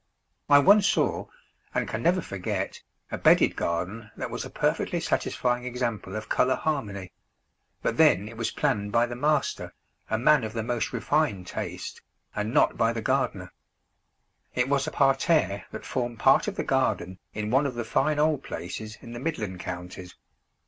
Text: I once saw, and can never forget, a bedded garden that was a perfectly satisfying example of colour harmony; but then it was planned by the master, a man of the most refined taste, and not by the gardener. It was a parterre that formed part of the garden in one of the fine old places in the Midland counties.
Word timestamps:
I 0.49 0.57
once 0.57 0.87
saw, 0.87 1.27
and 1.75 1.87
can 1.87 2.01
never 2.01 2.21
forget, 2.23 2.81
a 3.11 3.19
bedded 3.19 3.55
garden 3.55 4.09
that 4.17 4.31
was 4.31 4.43
a 4.43 4.49
perfectly 4.49 4.99
satisfying 4.99 5.63
example 5.63 6.15
of 6.15 6.27
colour 6.27 6.55
harmony; 6.55 7.11
but 7.83 7.97
then 7.97 8.27
it 8.27 8.35
was 8.35 8.49
planned 8.49 8.91
by 8.91 9.05
the 9.05 9.15
master, 9.15 9.75
a 10.09 10.17
man 10.17 10.43
of 10.43 10.53
the 10.53 10.63
most 10.63 10.91
refined 10.91 11.45
taste, 11.45 12.01
and 12.35 12.51
not 12.51 12.77
by 12.77 12.93
the 12.93 13.03
gardener. 13.03 13.51
It 14.55 14.67
was 14.67 14.87
a 14.87 14.91
parterre 14.91 15.65
that 15.71 15.85
formed 15.85 16.17
part 16.17 16.47
of 16.47 16.55
the 16.55 16.63
garden 16.63 17.19
in 17.35 17.51
one 17.51 17.67
of 17.67 17.75
the 17.75 17.85
fine 17.85 18.17
old 18.17 18.41
places 18.41 18.97
in 19.03 19.13
the 19.13 19.19
Midland 19.19 19.59
counties. 19.59 20.15